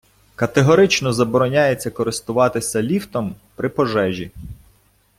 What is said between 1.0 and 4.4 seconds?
забороняється користуватися ліфтом при пожежі!